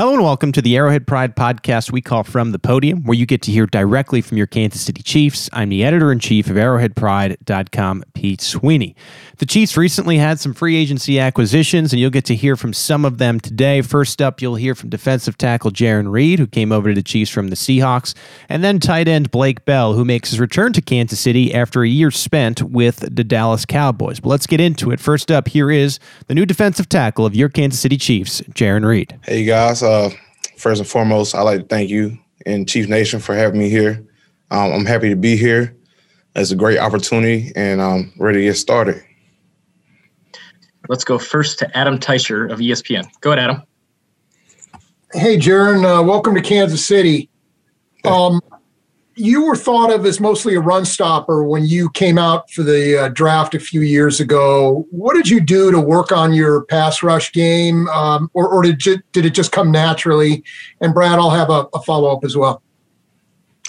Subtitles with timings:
[0.00, 3.26] Hello and welcome to the Arrowhead Pride podcast we call From the Podium, where you
[3.26, 5.50] get to hear directly from your Kansas City Chiefs.
[5.52, 8.96] I'm the editor in chief of arrowheadpride.com, Pete Sweeney.
[9.36, 13.04] The Chiefs recently had some free agency acquisitions, and you'll get to hear from some
[13.04, 13.82] of them today.
[13.82, 17.30] First up, you'll hear from defensive tackle Jarran Reed, who came over to the Chiefs
[17.30, 18.14] from the Seahawks,
[18.48, 21.88] and then tight end Blake Bell, who makes his return to Kansas City after a
[21.88, 24.18] year spent with the Dallas Cowboys.
[24.18, 24.98] But let's get into it.
[24.98, 29.18] First up, here is the new defensive tackle of your Kansas City Chiefs, Jarran Reed.
[29.26, 29.82] Hey, guys.
[29.82, 29.89] Uh,
[30.56, 34.04] first and foremost, I'd like to thank you and Chief Nation for having me here.
[34.50, 35.76] Um, I'm happy to be here.
[36.34, 39.02] It's a great opportunity, and I'm ready to get started.
[40.88, 43.08] Let's go first to Adam Teicher of ESPN.
[43.20, 43.62] Go ahead, Adam.
[45.12, 45.84] Hey, Jarran.
[45.84, 47.28] Uh, welcome to Kansas City.
[48.04, 48.40] Um,
[49.20, 53.04] you were thought of as mostly a run stopper when you came out for the
[53.04, 54.86] uh, draft a few years ago.
[54.90, 58.84] What did you do to work on your pass rush game, um, or, or did,
[58.86, 60.42] you, did it just come naturally?
[60.80, 62.62] And Brad, I'll have a, a follow up as well.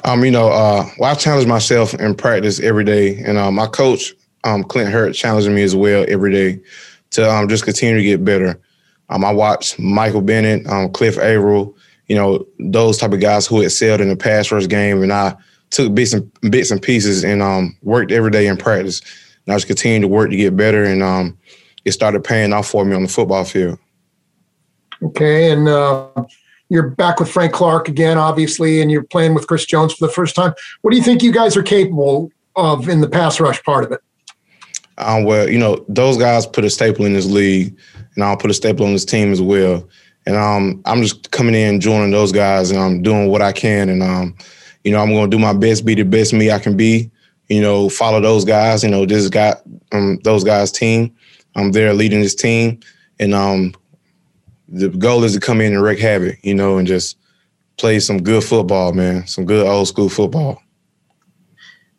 [0.06, 3.68] Um, you know, uh, well, I challenge myself in practice every day, and uh, my
[3.68, 4.14] coach,
[4.46, 6.60] um, Clint Hurtt, challenging me as well every day
[7.12, 8.60] to um, just continue to get better.
[9.10, 11.76] Um, I watched Michael Bennett, um, Cliff Avril,
[12.12, 15.34] you know, those type of guys who excelled in the pass rush game, and I
[15.70, 19.00] took bits and bits and pieces and um, worked every day in practice.
[19.46, 21.38] And I just continued to work to get better, and um,
[21.86, 23.80] it started paying off for me on the football field.
[25.02, 26.10] Okay, and uh,
[26.68, 30.12] you're back with Frank Clark again, obviously, and you're playing with Chris Jones for the
[30.12, 30.54] first time.
[30.82, 33.94] What do you think you guys are capable of in the pass rush part of
[33.94, 34.02] it?
[34.98, 37.74] Um, well, you know, those guys put a staple in this league,
[38.16, 39.88] and I'll put a staple on this team as well.
[40.26, 43.90] And um, I'm just coming in, joining those guys, and I'm doing what I can.
[43.90, 44.36] And um,
[44.84, 47.10] you know, I'm going to do my best, be the best me I can be.
[47.50, 48.84] You know, follow those guys.
[48.84, 49.62] You know, this got
[49.92, 51.14] um, those guys' team.
[51.56, 52.80] I'm there leading this team,
[53.20, 53.74] and um,
[54.70, 56.38] the goal is to come in and wreak havoc.
[56.44, 57.18] You know, and just
[57.78, 59.28] play some good football, man.
[59.28, 60.62] Some good old school football.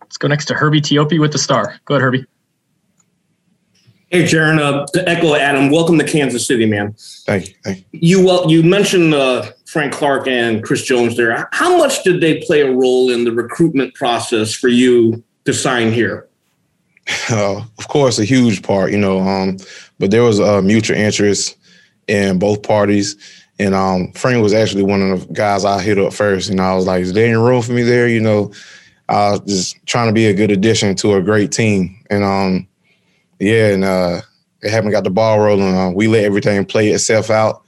[0.00, 1.77] Let's go next to Herbie Teope with the star.
[1.87, 2.27] Go ahead, Herbie.
[4.12, 4.60] Hey, Jarran.
[4.60, 6.94] Uh, to echo Adam, welcome to Kansas City, man.
[7.24, 7.54] Thank you.
[7.64, 8.18] Thank you.
[8.18, 11.48] You well, you mentioned uh, Frank Clark and Chris Jones there.
[11.52, 15.92] How much did they play a role in the recruitment process for you to sign
[15.92, 16.28] here?
[17.30, 19.18] Uh, of course, a huge part, you know.
[19.18, 19.56] Um,
[19.98, 21.56] but there was a mutual interest
[22.06, 23.16] in both parties,
[23.58, 26.74] and um, Frank was actually one of the guys I hit up first, and I
[26.74, 28.52] was like, "Is there any room for me there?" You know,
[29.08, 32.68] I was just trying to be a good addition to a great team, and um,
[33.38, 34.20] yeah, and uh,
[34.60, 35.75] they haven't got the ball rolling.
[35.75, 37.62] Uh, we let everything play itself out,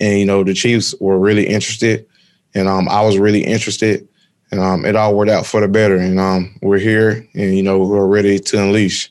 [0.00, 2.06] and you know the Chiefs were really interested,
[2.54, 4.06] and um, I was really interested,
[4.50, 5.96] and um, it all worked out for the better.
[5.96, 9.10] And um, we're here, and you know we're ready to unleash.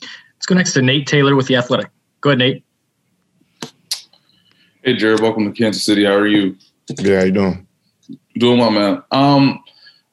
[0.00, 1.88] Let's go next to Nate Taylor with the Athletic.
[2.20, 2.64] Go ahead, Nate.
[4.82, 5.20] Hey, Jared.
[5.20, 6.04] Welcome to Kansas City.
[6.04, 6.56] How are you?
[6.98, 7.66] Yeah, how you doing?
[8.34, 9.02] Doing well, man.
[9.12, 9.61] Um,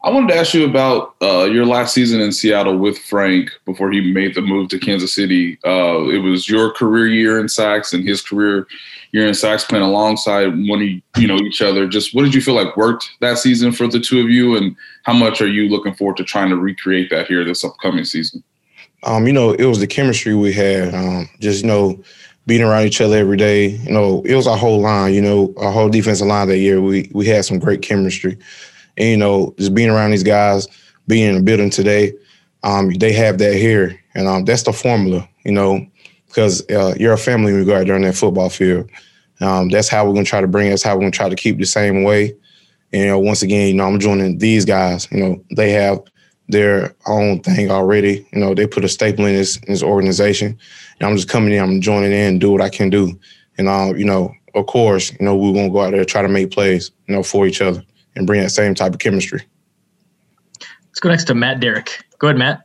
[0.02, 3.92] I wanted to ask you about uh, your last season in Seattle with Frank before
[3.92, 5.60] he made the move to Kansas City.
[5.66, 8.66] Uh, it was your career year in sacks and his career
[9.12, 11.86] year in sacks playing alongside one you know each other.
[11.86, 14.74] Just what did you feel like worked that season for the two of you, and
[15.04, 18.42] how much are you looking forward to trying to recreate that here this upcoming season?
[19.04, 20.94] Um, you know, it was the chemistry we had.
[20.94, 22.02] Um, just you know,
[22.46, 23.68] being around each other every day.
[23.68, 25.14] You know, it was our whole line.
[25.14, 26.80] You know, our whole defensive line that year.
[26.80, 28.38] We we had some great chemistry.
[29.00, 30.68] And, you know, just being around these guys,
[31.08, 32.14] being in the building today,
[32.64, 34.00] um, they have that here.
[34.14, 35.88] And um, that's the formula, you know,
[36.28, 38.90] because uh, you're a family when you go out on that football field.
[39.40, 41.30] Um, that's how we're going to try to bring us, how we're going to try
[41.30, 42.36] to keep the same way.
[42.92, 45.08] And, you know, once again, you know, I'm joining these guys.
[45.12, 46.02] You know, they have
[46.50, 48.28] their own thing already.
[48.34, 50.60] You know, they put a staple in this, in this organization.
[51.00, 53.18] And I'm just coming in, I'm joining in, do what I can do.
[53.58, 56.22] And, uh, you know, of course, you know, we're going to go out there, try
[56.22, 57.84] to make plays, you know, for each other
[58.16, 59.42] and bring that same type of chemistry.
[60.88, 62.04] Let's go next to Matt Derrick.
[62.18, 62.62] Go ahead, Matt.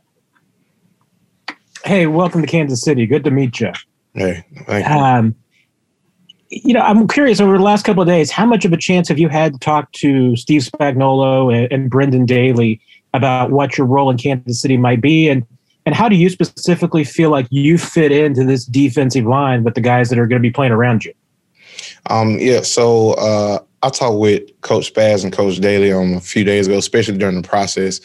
[1.83, 3.05] Hey, welcome to Kansas City.
[3.05, 3.71] Good to meet you.
[4.13, 4.93] Hey, thank you.
[4.93, 5.35] Um,
[6.49, 9.07] you know, I'm curious over the last couple of days, how much of a chance
[9.09, 12.81] have you had to talk to Steve Spagnuolo and, and Brendan Daly
[13.13, 15.45] about what your role in Kansas City might be, and
[15.85, 19.81] and how do you specifically feel like you fit into this defensive line with the
[19.81, 21.13] guys that are going to be playing around you?
[22.09, 26.43] Um, yeah, so uh, I talked with Coach Spaz and Coach Daly um, a few
[26.43, 28.01] days ago, especially during the process.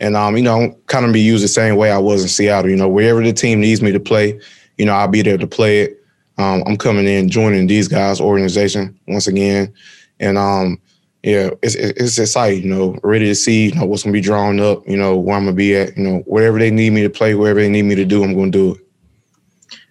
[0.00, 2.70] And um, you know, kind of be used the same way I was in Seattle.
[2.70, 4.40] You know, wherever the team needs me to play,
[4.78, 6.02] you know, I'll be there to play it.
[6.38, 9.74] Um, I'm coming in, joining these guys' organization once again,
[10.18, 10.80] and um,
[11.22, 12.62] yeah, it's it's exciting.
[12.62, 14.88] You know, ready to see you know what's gonna be drawn up.
[14.88, 15.94] You know, where I'm gonna be at.
[15.98, 18.34] You know, wherever they need me to play, wherever they need me to do, I'm
[18.34, 18.80] gonna do it.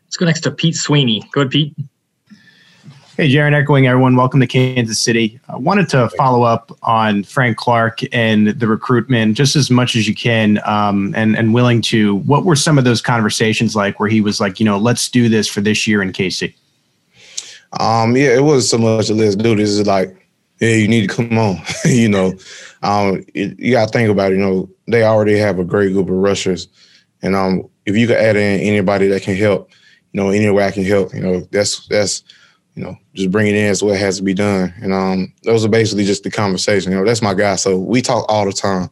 [0.06, 1.22] Let's go next to Pete Sweeney.
[1.32, 1.76] Go ahead, Pete.
[3.18, 4.16] Hey, Jarran, echoing everyone.
[4.16, 5.40] Welcome to Kansas City.
[5.50, 10.08] I wanted to follow up on Frank Clark and the recruitment just as much as
[10.08, 12.18] you can, um, and and willing to.
[12.18, 15.30] What were some of those conversations like, where he was like, you know, let's do
[15.30, 16.54] this for this year in KC?
[17.80, 19.72] Um, yeah, it wasn't so much let's do this.
[19.72, 20.16] Is like,
[20.60, 21.60] yeah, you need to come on.
[21.86, 22.34] you know,
[22.84, 24.36] um, it, you got to think about it.
[24.36, 26.68] You know, they already have a great group of rushers,
[27.24, 29.72] and um, if you could add in anybody that can help,
[30.12, 32.24] you know, any way I can help, you know, that's that's
[32.78, 34.72] you know, just bring it in is what has to be done.
[34.82, 36.92] And um, those are basically just the conversation.
[36.92, 37.56] You know, that's my guy.
[37.56, 38.92] So we talk all the time.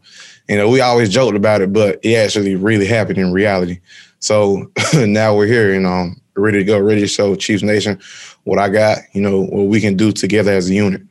[0.49, 3.79] You know, we always joked about it, but it actually really happened in reality.
[4.17, 8.01] So now we're here and um, ready to go, ready to show Chiefs Nation
[8.45, 11.03] what I got, you know, what we can do together as a unit.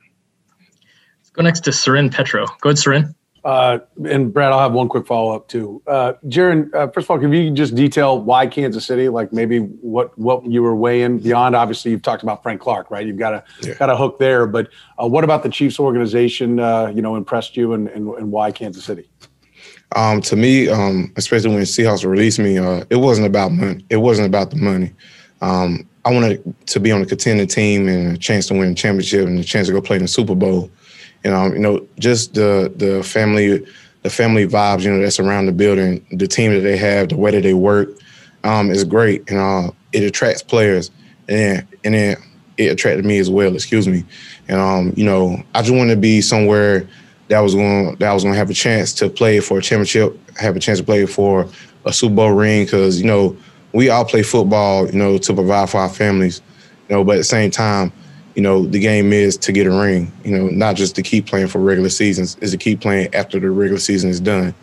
[1.20, 2.46] Let's go next to Soren Petro.
[2.60, 3.14] Go ahead, Soren.
[3.44, 5.82] Uh, and Brad, I'll have one quick follow up too.
[5.86, 9.10] Uh, Jarran, uh, first of all, can you just detail why Kansas City?
[9.10, 11.54] Like maybe what what you were weighing beyond.
[11.54, 13.06] Obviously, you've talked about Frank Clark, right?
[13.06, 13.74] You've got a yeah.
[13.74, 14.70] got a hook there, but
[15.00, 16.58] uh, what about the Chiefs organization?
[16.58, 19.10] Uh, you know, impressed you, and, and and why Kansas City?
[19.94, 23.84] Um, to me, um, especially when Seahawks released me, uh, it wasn't about money.
[23.90, 24.92] It wasn't about the money.
[25.42, 28.74] Um, I wanted to be on a contending team and a chance to win a
[28.74, 30.70] championship and a chance to go play in the Super Bowl
[31.24, 33.66] and um, you know, just the the family,
[34.02, 37.16] the family vibes, you know, that's around the building, the team that they have, the
[37.16, 37.88] way that they work,
[38.44, 40.90] um, is great, and uh, it attracts players,
[41.28, 42.16] and and then
[42.58, 43.54] it attracted me as well.
[43.54, 44.04] Excuse me,
[44.48, 46.86] and um, you know, I just wanted to be somewhere
[47.28, 50.18] that was going that was going to have a chance to play for a championship,
[50.36, 51.48] have a chance to play for
[51.86, 53.36] a Super Bowl ring, because you know
[53.72, 56.42] we all play football, you know, to provide for our families,
[56.88, 57.92] you know, but at the same time
[58.34, 61.26] you know, the game is to get a ring, you know, not just to keep
[61.26, 64.54] playing for regular seasons, is to keep playing after the regular season is done.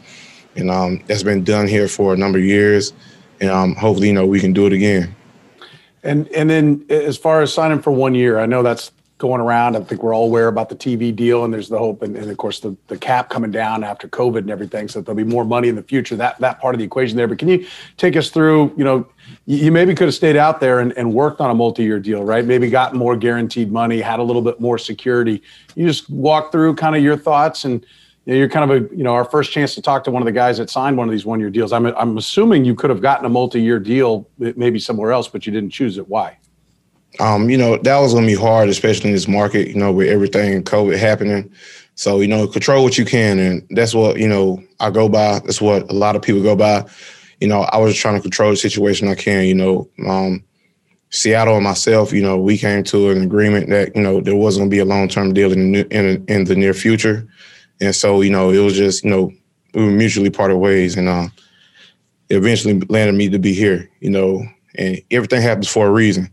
[0.56, 2.92] And um, that's been done here for a number of years.
[3.40, 5.16] And um, hopefully, you know, we can do it again.
[6.04, 8.92] And and then as far as signing for one year, I know that's
[9.22, 9.76] going around.
[9.76, 12.30] I think we're all aware about the TV deal, and there's the hope, and, and,
[12.30, 15.46] of course the, the cap coming down after COVID and everything, so there'll be more
[15.46, 16.16] money in the future.
[16.16, 17.28] That that part of the equation there.
[17.28, 17.68] But can you
[17.98, 18.74] take us through?
[18.76, 19.08] You know,
[19.46, 22.46] you, maybe could have stayed out there and, and worked on a multi-year deal, right?
[22.46, 25.42] Maybe got more guaranteed money, had a little bit more security.
[25.76, 27.86] You just walk through kind of your thoughts and.
[28.26, 30.32] You're kind of a, you know, our first chance to talk to one of the
[30.32, 31.74] guys that signed one of these one-year deals.
[31.74, 35.52] I'm, I'm assuming you could have gotten a multi-year deal, maybe somewhere else, but you
[35.52, 36.08] didn't choose it.
[36.08, 36.38] Why?
[37.20, 40.08] Um, you know, that was gonna be hard, especially in this market, you know, with
[40.08, 41.52] everything COVID happening.
[41.96, 43.40] So, you know, control what you can.
[43.40, 45.40] And that's what, you know, I go by.
[45.40, 46.86] That's what a lot of people go by.
[47.42, 49.90] You know, I was trying to control the situation I can, you know.
[50.08, 50.44] Um,
[51.10, 54.62] Seattle and myself, you know, we came to an agreement that, you know, there wasn't
[54.62, 57.28] gonna be a long term deal in the, in, in the near future.
[57.82, 59.32] And so, you know, it was just, you know,
[59.74, 61.28] we were mutually parted ways and uh,
[62.30, 64.42] it eventually landed me to be here, you know,
[64.76, 66.32] and everything happens for a reason.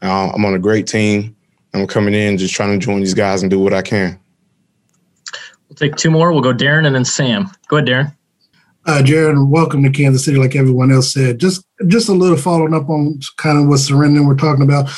[0.00, 1.34] Uh, I'm on a great team.
[1.74, 4.18] I'm coming in just trying to join these guys and do what I can.
[5.68, 6.32] We'll take two more.
[6.32, 7.50] We'll go Darren and then Sam.
[7.68, 8.16] Go ahead, Darren.
[8.86, 10.38] Uh, Jared, welcome to Kansas City.
[10.38, 14.26] Like everyone else said, just just a little following up on kind of what Surrender
[14.26, 14.90] we're talking about.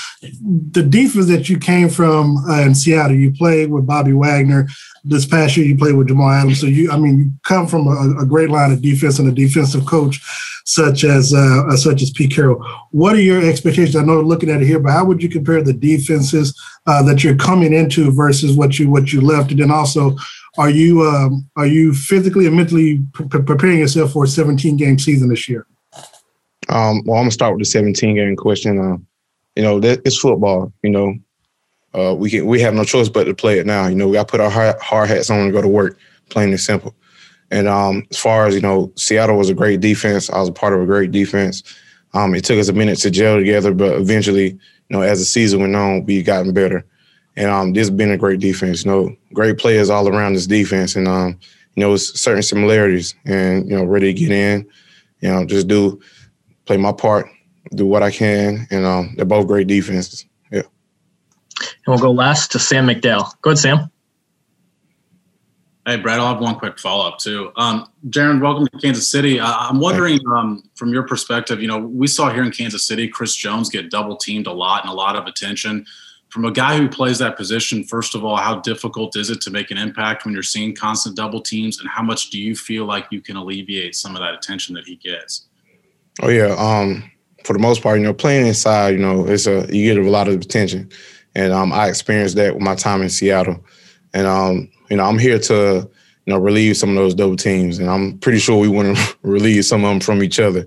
[0.71, 4.69] The defense that you came from uh, in Seattle, you played with Bobby Wagner.
[5.03, 6.61] This past year, you played with Jamal Adams.
[6.61, 9.33] So you, I mean, you come from a, a great line of defense and a
[9.33, 10.21] defensive coach
[10.65, 12.65] such as uh, uh, such as Pete Carroll.
[12.91, 13.97] What are your expectations?
[13.97, 17.25] I know looking at it here, but how would you compare the defenses uh, that
[17.25, 19.51] you're coming into versus what you what you left?
[19.51, 20.17] And then also,
[20.59, 24.99] are you um, are you physically and mentally pre- preparing yourself for a 17 game
[24.99, 25.67] season this year?
[26.69, 28.79] Um, well, I'm gonna start with the 17 game question.
[28.79, 28.99] Uh,
[29.57, 30.73] you know, that, it's football.
[30.83, 31.15] You know,
[31.95, 33.87] uh, we can we have no choice but to play it now.
[33.87, 35.99] You know, we got to put our hard, hard hats on and go to work.
[36.31, 36.95] Plain and simple.
[37.51, 40.31] And um, as far as you know, Seattle was a great defense.
[40.31, 41.63] I was a part of a great defense.
[42.15, 44.59] Um, it took us a minute to gel together, but eventually, you
[44.91, 46.85] know, as the season went on, we gotten better.
[47.37, 48.85] And um, this has been a great defense.
[48.85, 51.39] You know, great players all around this defense, and um,
[51.75, 53.15] you know, it's certain similarities.
[53.25, 54.69] And you know, ready to get in.
[55.21, 56.01] You know, just do
[56.67, 57.29] play my part,
[57.75, 60.27] do what I can, and um, they're both great defenses.
[60.51, 60.63] Yeah.
[61.61, 63.33] And we'll go last to Sam McDowell.
[63.41, 63.93] Go ahead, Sam.
[65.85, 67.51] Hey, Brad, I'll have one quick follow up too.
[67.57, 69.41] Um, Jarran, welcome to Kansas City.
[69.41, 73.09] Uh, I'm wondering um, from your perspective, you know, we saw here in Kansas City,
[73.09, 75.85] Chris Jones get double teamed a lot and a lot of attention.
[76.33, 79.51] From a guy who plays that position, first of all, how difficult is it to
[79.51, 81.79] make an impact when you're seeing constant double teams?
[81.79, 84.87] And how much do you feel like you can alleviate some of that attention that
[84.87, 85.49] he gets?
[86.23, 86.55] Oh, yeah.
[86.57, 87.05] Um,
[87.45, 90.09] for the most part, you know, playing inside, you know, it's a you get a
[90.09, 90.89] lot of attention.
[91.35, 93.63] And um, I experienced that with my time in Seattle.
[94.15, 95.55] And um, you know, I'm here to,
[96.25, 99.17] you know, relieve some of those double teams, and I'm pretty sure we want to
[99.23, 100.67] relieve some of them from each other,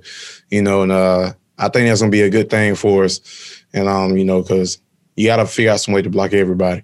[0.52, 3.20] you know, and uh, I think that's gonna be a good thing for us,
[3.74, 4.80] and um, you know, because
[5.16, 6.84] you got to figure out some way to block everybody,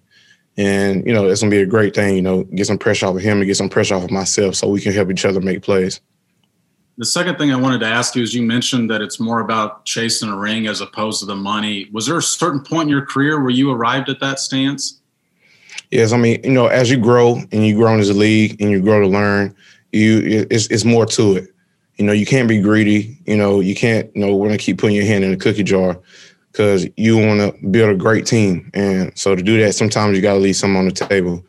[0.58, 3.16] and you know, it's gonna be a great thing, you know, get some pressure off
[3.16, 5.42] of him and get some pressure off of myself, so we can help each other
[5.42, 6.02] make plays.
[6.98, 9.86] The second thing I wanted to ask you is you mentioned that it's more about
[9.86, 11.90] chasing a ring as opposed to the money.
[11.92, 15.00] Was there a certain point in your career where you arrived at that stance?
[15.90, 18.70] Yes, I mean, you know, as you grow and you grow in the league and
[18.70, 19.56] you grow to learn,
[19.92, 21.50] you it's it's more to it.
[21.96, 23.18] You know, you can't be greedy.
[23.26, 24.10] You know, you can't.
[24.16, 26.00] You know, want to keep putting your hand in the cookie jar
[26.51, 28.70] because you want to build a great team.
[28.74, 31.46] And so to do that, sometimes you got to leave something on the table.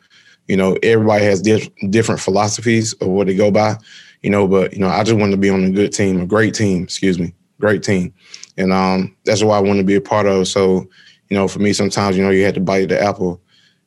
[0.47, 3.77] You know, everybody has diff- different philosophies of what they go by.
[4.21, 6.25] You know, but you know, I just want to be on a good team, a
[6.25, 6.83] great team.
[6.83, 8.13] Excuse me, great team,
[8.57, 10.47] and um, that's what I want to be a part of.
[10.47, 10.87] So,
[11.29, 13.41] you know, for me, sometimes you know you had to bite the apple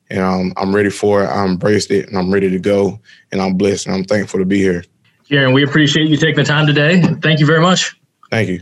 [0.09, 1.27] and um, I'm ready for it.
[1.27, 2.99] I embraced it, and I'm ready to go.
[3.31, 4.83] And I'm blessed, and I'm thankful to be here.
[5.29, 7.01] Jarran, we appreciate you taking the time today.
[7.21, 7.99] Thank you very much.
[8.31, 8.61] Thank you.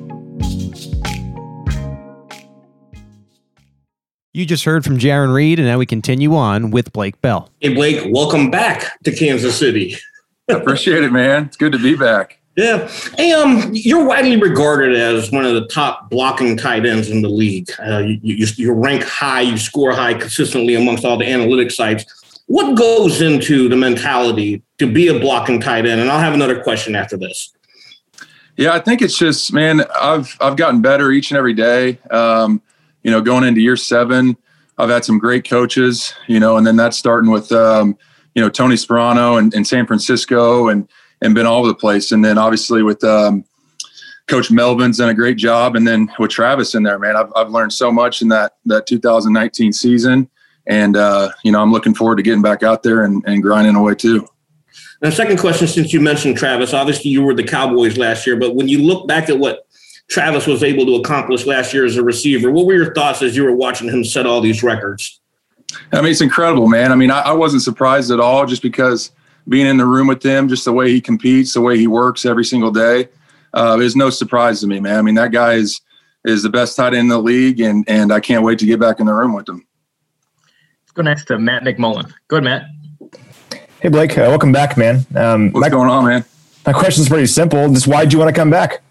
[4.33, 7.49] You just heard from Jarran Reed, and now we continue on with Blake Bell.
[7.59, 9.97] Hey, Blake, welcome back to Kansas City.
[10.47, 11.47] Appreciate it, man.
[11.47, 12.39] It's good to be back.
[12.55, 12.89] Yeah.
[13.17, 17.27] Hey, um, you're widely regarded as one of the top blocking tight ends in the
[17.27, 17.69] league.
[17.85, 22.05] Uh, you, you, you rank high, you score high consistently amongst all the analytic sites.
[22.45, 25.99] What goes into the mentality to be a blocking tight end?
[25.99, 27.53] And I'll have another question after this.
[28.55, 31.99] Yeah, I think it's just, man, I've I've gotten better each and every day.
[32.11, 32.61] Um,
[33.03, 34.37] you know, going into year seven,
[34.77, 37.97] I've had some great coaches, you know, and then that's starting with, um,
[38.35, 40.87] you know, Tony Sparano and, and, San Francisco and,
[41.21, 42.11] and been all over the place.
[42.11, 43.43] And then obviously with, um,
[44.27, 45.75] Coach Melvin's done a great job.
[45.75, 48.87] And then with Travis in there, man, I've, I've learned so much in that, that
[48.87, 50.29] 2019 season.
[50.67, 53.75] And, uh, you know, I'm looking forward to getting back out there and, and grinding
[53.75, 54.25] away too.
[55.01, 58.55] And second question, since you mentioned Travis, obviously you were the Cowboys last year, but
[58.55, 59.67] when you look back at what
[60.11, 62.51] Travis was able to accomplish last year as a receiver.
[62.51, 65.21] What were your thoughts as you were watching him set all these records?
[65.93, 66.91] I mean, it's incredible, man.
[66.91, 69.11] I mean, I, I wasn't surprised at all just because
[69.47, 72.25] being in the room with him, just the way he competes, the way he works
[72.25, 73.07] every single day,
[73.53, 74.97] uh, is no surprise to me, man.
[74.97, 75.79] I mean, that guy is
[76.25, 78.81] is the best tight end in the league, and and I can't wait to get
[78.81, 79.65] back in the room with him.
[80.83, 82.11] Let's go next to Matt McMullen.
[82.27, 82.63] Go ahead, Matt.
[83.79, 84.11] Hey, Blake.
[84.17, 85.05] Uh, welcome back, man.
[85.15, 86.25] Um, What's my, going on, man?
[86.65, 87.71] My question is pretty simple.
[87.71, 88.81] Just why did you want to come back?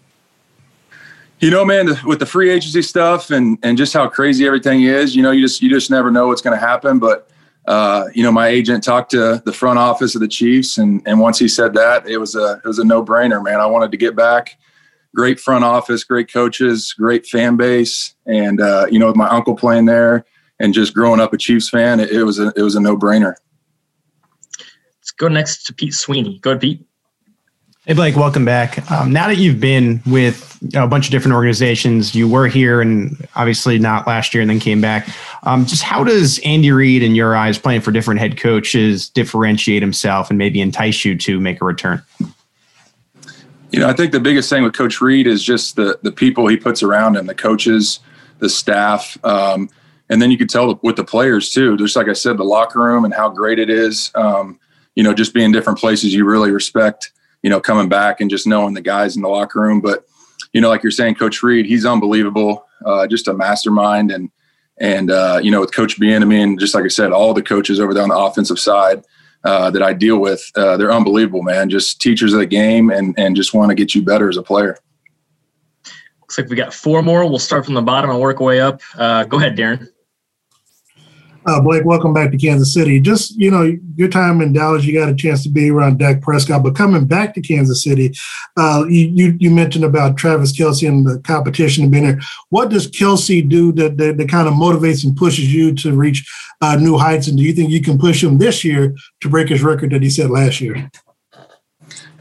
[1.41, 5.15] You know, man, with the free agency stuff and and just how crazy everything is,
[5.15, 6.99] you know, you just you just never know what's going to happen.
[6.99, 7.31] But
[7.65, 11.19] uh, you know, my agent talked to the front office of the Chiefs, and and
[11.19, 13.59] once he said that, it was a it was a no brainer, man.
[13.59, 14.55] I wanted to get back.
[15.15, 19.55] Great front office, great coaches, great fan base, and uh, you know, with my uncle
[19.55, 20.23] playing there,
[20.59, 22.95] and just growing up a Chiefs fan, it, it was a it was a no
[22.95, 23.33] brainer.
[24.99, 26.37] Let's go next to Pete Sweeney.
[26.37, 26.85] Go ahead, Pete.
[27.91, 28.89] Hey, Blake, welcome back.
[28.89, 33.27] Um, now that you've been with a bunch of different organizations, you were here and
[33.35, 35.09] obviously not last year and then came back.
[35.43, 39.81] Um, just how does Andy Reid, in your eyes, playing for different head coaches, differentiate
[39.81, 42.01] himself and maybe entice you to make a return?
[43.71, 46.47] You know, I think the biggest thing with Coach Reid is just the the people
[46.47, 47.99] he puts around him, the coaches,
[48.39, 49.69] the staff, um,
[50.07, 51.75] and then you can tell with the players too.
[51.75, 54.11] Just like I said, the locker room and how great it is.
[54.15, 54.61] Um,
[54.95, 58.47] you know, just being different places you really respect you know, coming back and just
[58.47, 59.81] knowing the guys in the locker room.
[59.81, 60.05] But,
[60.53, 64.11] you know, like you're saying, Coach Reid, he's unbelievable, uh, just a mastermind.
[64.11, 64.29] And,
[64.79, 67.79] and, uh, you know, with Coach Bieniemy and just like I said, all the coaches
[67.79, 69.03] over there on the offensive side
[69.43, 71.69] uh, that I deal with, uh, they're unbelievable, man.
[71.69, 74.43] Just teachers of the game and, and just want to get you better as a
[74.43, 74.77] player.
[76.21, 77.27] Looks like we got four more.
[77.27, 78.81] We'll start from the bottom and work our way up.
[78.95, 79.89] Uh, go ahead, Darren.
[81.43, 82.99] Uh, Blake, welcome back to Kansas City.
[82.99, 86.21] Just, you know, your time in Dallas, you got a chance to be around Dak
[86.21, 88.13] Prescott, but coming back to Kansas City,
[88.57, 92.19] uh, you, you, you mentioned about Travis Kelce and the competition being there.
[92.49, 96.29] What does Kelce do that, that, that kind of motivates and pushes you to reach
[96.61, 97.27] uh, new heights?
[97.27, 100.03] And do you think you can push him this year to break his record that
[100.03, 100.91] he set last year?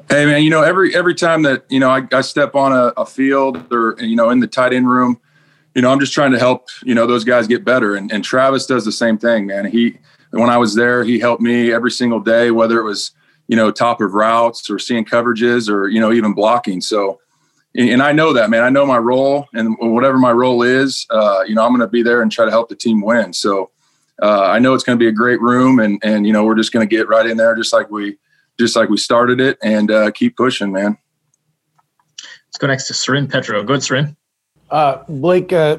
[0.09, 2.87] Hey man, you know every every time that you know I, I step on a,
[2.97, 5.21] a field or you know in the tight end room,
[5.75, 7.95] you know, I'm just trying to help, you know, those guys get better.
[7.95, 9.67] And, and Travis does the same thing, man.
[9.67, 9.99] He,
[10.31, 13.13] when I was there, he helped me every single day, whether it was,
[13.49, 16.81] you know, top of routes or seeing coverages or, you know, even blocking.
[16.81, 17.21] So,
[17.77, 18.65] and I know that, man.
[18.65, 21.89] I know my role and whatever my role is, uh, you know, I'm going to
[21.89, 23.33] be there and try to help the team win.
[23.33, 23.71] So,
[24.21, 26.57] uh, I know it's going to be a great room and, and, you know, we're
[26.57, 28.19] just going to get right in there just like we,
[28.59, 30.99] just like we started it and uh, keep pushing, man.
[32.49, 33.63] Let's go next to Soren Petro.
[33.63, 34.17] Go ahead, Soren.
[34.71, 35.79] Uh, Blake, uh,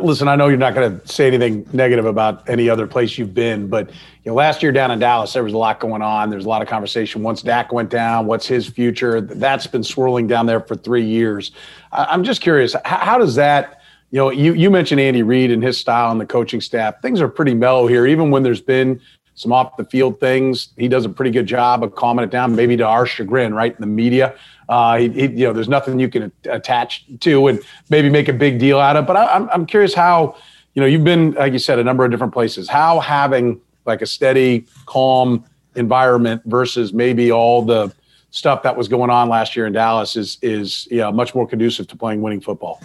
[0.00, 3.34] listen, I know you're not going to say anything negative about any other place you've
[3.34, 6.30] been, but you know, last year down in Dallas, there was a lot going on.
[6.30, 7.22] There's a lot of conversation.
[7.22, 9.20] Once Dak went down, what's his future?
[9.20, 11.50] That's been swirling down there for three years.
[11.90, 13.80] I'm just curious, how, how does that?
[14.12, 17.02] You know, you you mentioned Andy Reid and his style and the coaching staff.
[17.02, 19.00] Things are pretty mellow here, even when there's been
[19.34, 20.68] some off the field things.
[20.76, 23.74] He does a pretty good job of calming it down, maybe to our chagrin, right?
[23.74, 24.34] In the media,
[24.68, 28.32] uh, he, he, you know, there's nothing you can attach to and maybe make a
[28.32, 29.06] big deal out of.
[29.06, 30.36] But I, I'm, I'm curious how,
[30.74, 32.68] you know, you've been, like you said, a number of different places.
[32.68, 35.44] How having like a steady, calm
[35.76, 37.94] environment versus maybe all the
[38.30, 41.86] stuff that was going on last year in Dallas is is yeah much more conducive
[41.88, 42.82] to playing winning football.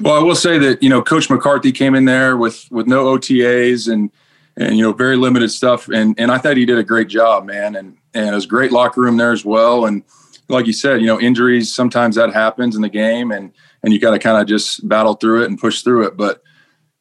[0.00, 3.06] Well, I will say that you know Coach McCarthy came in there with with no
[3.06, 4.10] OTAs and
[4.56, 7.44] and you know very limited stuff, and and I thought he did a great job,
[7.44, 10.02] man, and and it was great locker room there as well, and
[10.48, 13.52] like you said, you know, injuries sometimes that happens in the game, and
[13.82, 16.16] and you got to kind of just battle through it and push through it.
[16.16, 16.42] But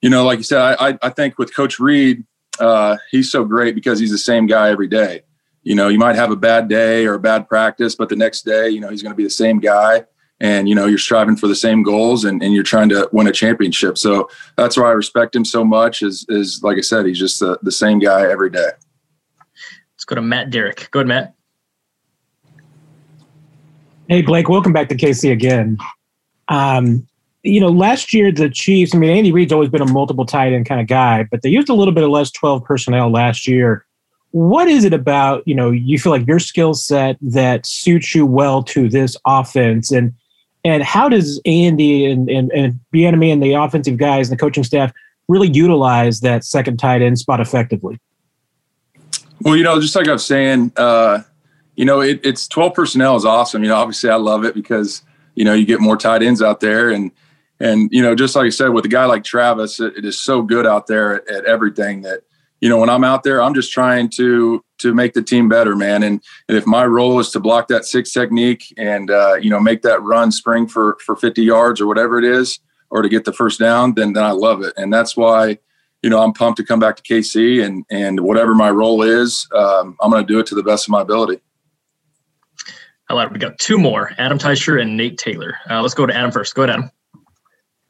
[0.01, 2.23] you know, like you said, I I think with Coach Reid,
[2.59, 5.21] uh, he's so great because he's the same guy every day.
[5.63, 8.43] You know, you might have a bad day or a bad practice, but the next
[8.43, 10.05] day, you know, he's going to be the same guy.
[10.39, 13.27] And, you know, you're striving for the same goals and, and you're trying to win
[13.27, 13.95] a championship.
[13.99, 14.27] So
[14.57, 17.59] that's why I respect him so much is, is like I said, he's just the,
[17.61, 18.69] the same guy every day.
[19.93, 20.89] Let's go to Matt Derrick.
[20.89, 21.35] Go ahead, Matt.
[24.11, 25.77] Hey, Blake, welcome back to KC again.
[26.49, 27.07] Um,
[27.43, 30.51] you know, last year the Chiefs, I mean, Andy Reid's always been a multiple tight
[30.51, 33.47] end kind of guy, but they used a little bit of less 12 personnel last
[33.47, 33.85] year.
[34.31, 38.25] What is it about, you know, you feel like your skill set that suits you
[38.25, 39.93] well to this offense?
[39.93, 40.13] And
[40.65, 44.65] and how does Andy and, and, and Bieniemy and the offensive guys and the coaching
[44.65, 44.91] staff
[45.29, 47.97] really utilize that second tight end spot effectively?
[49.39, 51.21] Well, you know, just like I was saying, uh,
[51.75, 53.63] you know, it, it's 12 personnel is awesome.
[53.63, 55.03] You know, obviously I love it because,
[55.35, 56.89] you know, you get more tight ends out there.
[56.89, 57.11] And,
[57.59, 60.21] and, you know, just like I said, with a guy like Travis, it, it is
[60.21, 62.21] so good out there at, at, everything that,
[62.59, 65.75] you know, when I'm out there, I'm just trying to, to make the team better,
[65.75, 66.03] man.
[66.03, 69.59] And, and if my role is to block that six technique and, uh, you know,
[69.59, 72.59] make that run spring for, for 50 yards or whatever it is,
[72.91, 74.73] or to get the first down, then, then I love it.
[74.75, 75.57] And that's why,
[76.03, 79.47] you know, I'm pumped to come back to KC and, and whatever my role is,
[79.55, 81.41] um, I'm going to do it to the best of my ability.
[83.11, 85.57] How We got two more, Adam Teicher and Nate Taylor.
[85.69, 86.55] Uh, let's go to Adam first.
[86.55, 86.91] Go ahead, Adam.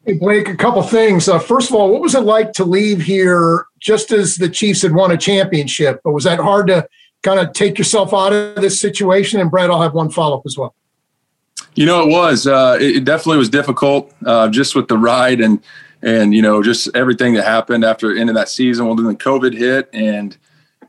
[0.03, 1.29] Hey, Blake, a couple things.
[1.29, 4.81] Uh, first of all, what was it like to leave here just as the Chiefs
[4.81, 6.01] had won a championship?
[6.03, 6.87] But was that hard to
[7.21, 9.39] kind of take yourself out of this situation?
[9.39, 10.73] And Brad, I'll have one follow up as well.
[11.75, 12.47] You know, it was.
[12.47, 15.63] Uh, it, it, definitely was difficult, uh, just with the ride and
[16.01, 18.87] and you know just everything that happened after the end of that season.
[18.87, 20.35] Well, then the COVID hit, and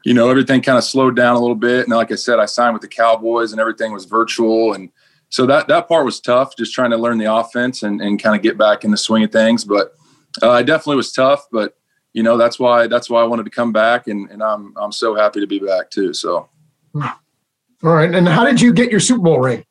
[0.05, 1.87] you know everything kind of slowed down a little bit.
[1.87, 4.91] And like I said, I signed with the Cowboys, and everything was virtual, and
[5.29, 8.37] so that that part was tough, just trying to learn the offense and and kind
[8.37, 9.65] of get back in the swing of things.
[9.65, 9.95] But
[10.43, 11.77] uh, it definitely was tough, but
[12.13, 14.93] you know that's why that's why I wanted to come back, and and I'm I'm
[14.93, 16.13] so happy to be back too.
[16.15, 16.49] So.
[17.85, 19.65] All right, and how did you get your Super Bowl ring?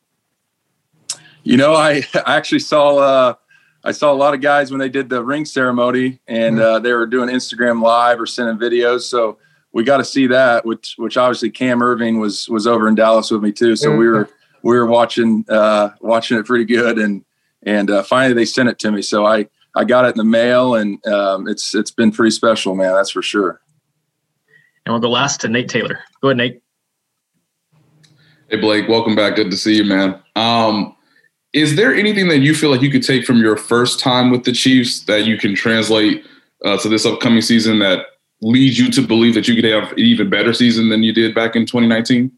[1.44, 3.34] You know, I, I actually saw uh,
[3.84, 6.64] I saw a lot of guys when they did the ring ceremony, and mm-hmm.
[6.64, 9.02] uh, they were doing Instagram live or sending videos.
[9.02, 9.38] So
[9.72, 13.30] we got to see that, which which obviously Cam Erving was was over in Dallas
[13.30, 13.76] with me too.
[13.76, 13.98] So mm-hmm.
[13.98, 14.28] we were
[14.62, 17.24] we were watching uh, watching it pretty good, and
[17.62, 19.02] and uh, finally they sent it to me.
[19.02, 22.74] So I I got it in the mail, and um, it's it's been pretty special,
[22.74, 22.94] man.
[22.94, 23.60] That's for sure.
[24.84, 26.00] And we'll go last to Nate Taylor.
[26.20, 26.62] Go ahead, Nate.
[28.50, 29.36] Hey Blake, welcome back.
[29.36, 30.20] Good to see you, man.
[30.36, 30.94] Um,
[31.54, 34.44] is there anything that you feel like you could take from your first time with
[34.44, 36.24] the Chiefs that you can translate
[36.64, 38.06] uh, to this upcoming season that
[38.42, 41.34] leads you to believe that you could have an even better season than you did
[41.34, 42.30] back in 2019?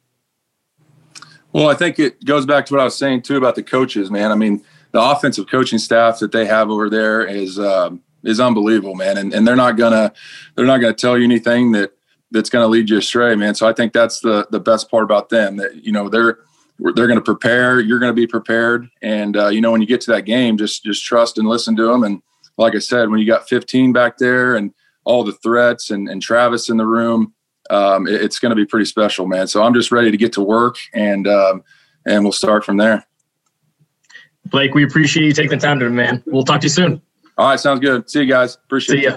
[1.52, 4.10] Well, I think it goes back to what I was saying too about the coaches,
[4.10, 4.30] man.
[4.30, 4.62] I mean,
[4.92, 9.16] the offensive coaching staff that they have over there is um, is unbelievable, man.
[9.18, 10.12] And and they're not gonna
[10.54, 11.92] they're not gonna tell you anything that
[12.30, 13.54] that's gonna lead you astray, man.
[13.54, 16.38] So I think that's the the best part about them that you know they're
[16.78, 17.80] they're going to prepare.
[17.80, 20.56] You're going to be prepared, and uh, you know when you get to that game,
[20.56, 22.02] just just trust and listen to them.
[22.02, 22.20] And
[22.56, 24.72] like I said, when you got 15 back there and
[25.04, 27.34] all the threats and, and Travis in the room,
[27.70, 29.46] um, it, it's going to be pretty special, man.
[29.46, 31.62] So I'm just ready to get to work, and um,
[32.06, 33.06] and we'll start from there.
[34.46, 36.22] Blake, we appreciate you taking the time to man.
[36.26, 37.00] We'll talk to you soon.
[37.38, 38.08] All right, sounds good.
[38.10, 38.56] See you guys.
[38.56, 39.16] Appreciate See ya.